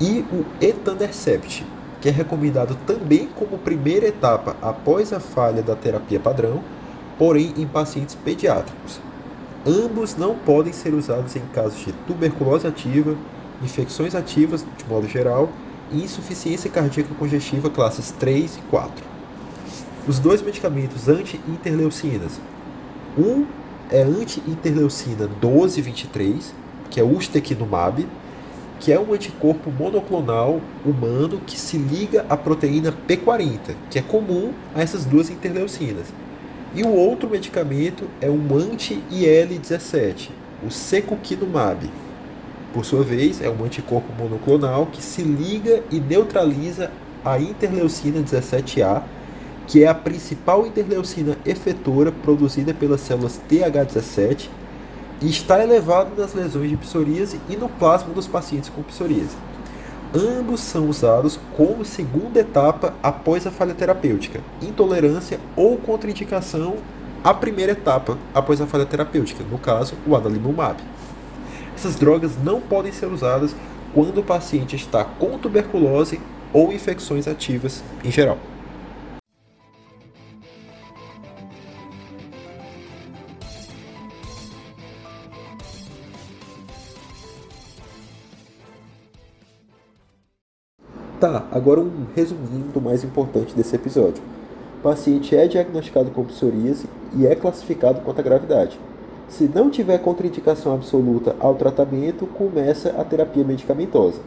e 0.00 0.24
o 0.32 0.44
etanercept, 0.60 1.64
que 2.00 2.08
é 2.08 2.12
recomendado 2.12 2.76
também 2.86 3.28
como 3.36 3.58
primeira 3.58 4.06
etapa 4.06 4.56
após 4.60 5.12
a 5.12 5.20
falha 5.20 5.62
da 5.62 5.74
terapia 5.74 6.20
padrão, 6.20 6.62
porém 7.18 7.54
em 7.56 7.66
pacientes 7.66 8.14
pediátricos. 8.14 9.00
Ambos 9.66 10.16
não 10.16 10.34
podem 10.34 10.72
ser 10.72 10.94
usados 10.94 11.36
em 11.36 11.42
casos 11.52 11.84
de 11.84 11.92
tuberculose 12.06 12.66
ativa, 12.66 13.14
infecções 13.62 14.14
ativas 14.14 14.64
de 14.76 14.84
modo 14.86 15.06
geral 15.06 15.50
insuficiência 15.92 16.70
cardíaca 16.70 17.14
congestiva 17.14 17.70
classes 17.70 18.10
3 18.12 18.56
e 18.56 18.60
4. 18.62 19.04
Os 20.06 20.18
dois 20.18 20.42
medicamentos 20.42 21.08
anti-interleucinas, 21.08 22.40
um 23.18 23.44
é 23.90 24.02
anti-interleucina 24.02 25.26
1223, 25.26 26.54
que 26.88 27.00
é 27.00 27.04
ustekinumab, 27.04 28.06
que 28.78 28.92
é 28.92 28.98
um 28.98 29.12
anticorpo 29.12 29.70
monoclonal 29.70 30.60
humano 30.86 31.40
que 31.46 31.58
se 31.58 31.76
liga 31.76 32.24
à 32.28 32.36
proteína 32.36 32.94
P40, 33.06 33.74
que 33.90 33.98
é 33.98 34.02
comum 34.02 34.52
a 34.74 34.80
essas 34.80 35.04
duas 35.04 35.28
interleucinas. 35.28 36.06
E 36.74 36.82
o 36.82 36.88
outro 36.88 37.28
medicamento 37.28 38.08
é 38.20 38.30
um 38.30 38.56
anti-IL-17, 38.56 40.30
o 40.66 40.70
secukinumab. 40.70 41.90
Por 42.72 42.84
sua 42.84 43.02
vez, 43.02 43.40
é 43.40 43.50
um 43.50 43.64
anticorpo 43.64 44.12
monoclonal 44.16 44.86
que 44.86 45.02
se 45.02 45.22
liga 45.22 45.82
e 45.90 45.98
neutraliza 45.98 46.90
a 47.24 47.36
interleucina 47.38 48.20
17A, 48.22 49.02
que 49.66 49.82
é 49.82 49.88
a 49.88 49.94
principal 49.94 50.64
interleucina 50.64 51.36
efetora 51.44 52.12
produzida 52.12 52.72
pelas 52.72 53.00
células 53.00 53.40
TH17 53.50 54.48
e 55.20 55.28
está 55.28 55.62
elevado 55.62 56.10
nas 56.16 56.32
lesões 56.32 56.70
de 56.70 56.76
psoríase 56.76 57.40
e 57.48 57.56
no 57.56 57.68
plasma 57.68 58.14
dos 58.14 58.28
pacientes 58.28 58.70
com 58.70 58.82
psoríase. 58.82 59.36
Ambos 60.14 60.60
são 60.60 60.88
usados 60.88 61.38
como 61.56 61.84
segunda 61.84 62.40
etapa 62.40 62.94
após 63.02 63.46
a 63.46 63.50
falha 63.50 63.74
terapêutica, 63.74 64.40
intolerância 64.62 65.40
ou 65.56 65.76
contraindicação 65.76 66.76
à 67.22 67.34
primeira 67.34 67.72
etapa 67.72 68.16
após 68.32 68.60
a 68.60 68.66
falha 68.66 68.86
terapêutica, 68.86 69.44
no 69.48 69.58
caso, 69.58 69.94
o 70.06 70.16
adalimumab. 70.16 70.80
Essas 71.80 71.96
drogas 71.96 72.32
não 72.44 72.60
podem 72.60 72.92
ser 72.92 73.06
usadas 73.06 73.56
quando 73.94 74.18
o 74.18 74.22
paciente 74.22 74.76
está 74.76 75.02
com 75.02 75.38
tuberculose 75.38 76.20
ou 76.52 76.70
infecções 76.70 77.26
ativas 77.26 77.82
em 78.04 78.10
geral. 78.10 78.36
Tá, 91.18 91.46
agora 91.50 91.80
um 91.80 92.04
resuminho 92.14 92.70
do 92.74 92.80
mais 92.82 93.02
importante 93.02 93.54
desse 93.54 93.74
episódio. 93.74 94.22
O 94.80 94.82
paciente 94.82 95.34
é 95.34 95.48
diagnosticado 95.48 96.10
com 96.10 96.26
psoríase 96.26 96.86
e 97.16 97.26
é 97.26 97.34
classificado 97.34 98.02
quanto 98.02 98.18
à 98.18 98.22
gravidade. 98.22 98.78
Se 99.30 99.48
não 99.54 99.70
tiver 99.70 99.98
contraindicação 99.98 100.74
absoluta 100.74 101.36
ao 101.38 101.54
tratamento, 101.54 102.26
começa 102.26 102.90
a 102.98 103.04
terapia 103.04 103.44
medicamentosa. 103.44 104.20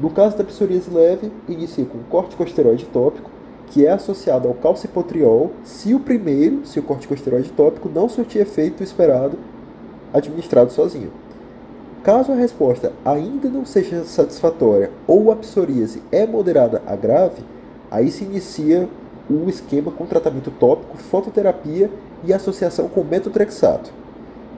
No 0.00 0.10
caso 0.10 0.36
da 0.36 0.42
psoríase 0.42 0.90
leve, 0.90 1.30
inicia 1.48 1.84
com 1.84 1.98
corticosteroide 2.10 2.84
tópico, 2.86 3.30
que 3.68 3.86
é 3.86 3.92
associado 3.92 4.48
ao 4.48 4.54
calcipotriol, 4.54 5.52
se 5.62 5.94
o 5.94 6.00
primeiro, 6.00 6.66
se 6.66 6.80
o 6.80 6.82
corticosteroide 6.82 7.50
tópico, 7.50 7.88
não 7.88 8.08
surtir 8.08 8.42
efeito 8.42 8.82
esperado 8.82 9.38
administrado 10.12 10.72
sozinho. 10.72 11.12
Caso 12.02 12.32
a 12.32 12.34
resposta 12.34 12.92
ainda 13.04 13.48
não 13.48 13.64
seja 13.64 14.02
satisfatória 14.02 14.90
ou 15.06 15.30
a 15.30 15.36
psoríase 15.36 16.02
é 16.10 16.26
moderada 16.26 16.82
a 16.84 16.96
grave, 16.96 17.44
aí 17.88 18.10
se 18.10 18.24
inicia 18.24 18.88
o 19.30 19.48
esquema 19.48 19.92
com 19.92 20.04
tratamento 20.04 20.50
tópico, 20.50 20.98
fototerapia 20.98 21.88
e 22.24 22.32
associação 22.32 22.88
com 22.88 23.04
metotrexato. 23.04 24.01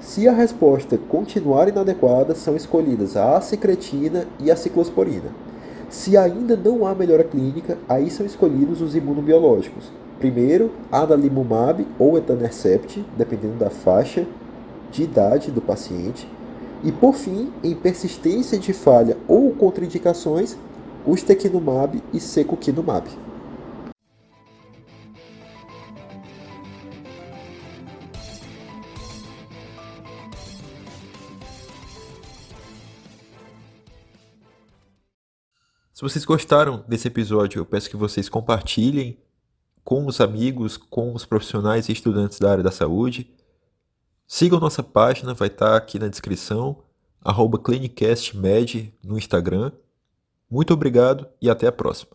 Se 0.05 0.29
a 0.29 0.33
resposta 0.33 0.99
continuar 1.09 1.67
inadequada, 1.67 2.35
são 2.35 2.55
escolhidas 2.55 3.17
a 3.17 3.39
acicretina 3.39 4.27
e 4.39 4.51
a 4.51 4.55
ciclosporina. 4.55 5.31
Se 5.89 6.15
ainda 6.15 6.55
não 6.55 6.87
há 6.87 6.95
melhora 6.95 7.25
clínica, 7.25 7.79
aí 7.89 8.11
são 8.11 8.27
escolhidos 8.27 8.83
os 8.83 8.95
imunobiológicos. 8.95 9.91
Primeiro, 10.19 10.73
adalimumab 10.93 11.87
ou 11.99 12.19
etanercept, 12.19 13.03
dependendo 13.17 13.55
da 13.55 13.71
faixa 13.71 14.27
de 14.93 15.05
idade 15.05 15.51
do 15.51 15.63
paciente. 15.63 16.29
E 16.85 16.93
por 16.93 17.15
fim, 17.15 17.51
em 17.65 17.75
persistência 17.75 18.59
de 18.59 18.75
falha 18.75 19.17
ou 19.27 19.53
contraindicações, 19.53 20.55
ustekinumab 21.07 22.03
e 22.13 22.21
secukinumab. 22.21 23.09
Vocês 36.05 36.27
gostaram 36.27 36.85
desse 36.87 37.09
episódio, 37.09 37.61
eu 37.61 37.65
peço 37.65 37.89
que 37.89 37.97
vocês 37.97 38.29
compartilhem 38.29 39.17
com 39.83 40.05
os 40.07 40.21
amigos, 40.21 40.77
com 40.77 41.15
os 41.15 41.25
profissionais 41.25 41.89
e 41.89 41.93
estudantes 41.93 42.39
da 42.39 42.51
área 42.51 42.63
da 42.63 42.71
saúde. 42.71 43.33
Sigam 44.27 44.61
nossa 44.61 44.83
página, 44.83 45.33
vai 45.33 45.49
estar 45.49 45.75
aqui 45.75 45.99
na 45.99 46.09
descrição, 46.09 46.83
arroba 47.23 47.59
ClinicastMed 47.59 48.93
no 49.03 49.17
Instagram. 49.17 49.73
Muito 50.51 50.75
obrigado 50.75 51.27
e 51.41 51.49
até 51.49 51.69
a 51.69 51.73
próxima. 51.73 52.14